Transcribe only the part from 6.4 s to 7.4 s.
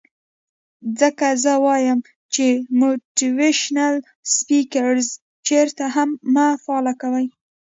فالو کوئ